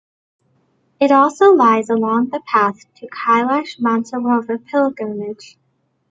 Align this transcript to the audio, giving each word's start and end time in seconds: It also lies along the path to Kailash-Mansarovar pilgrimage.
It 0.99 1.11
also 1.11 1.53
lies 1.53 1.91
along 1.91 2.29
the 2.29 2.41
path 2.47 2.91
to 2.95 3.07
Kailash-Mansarovar 3.07 4.65
pilgrimage. 4.65 5.59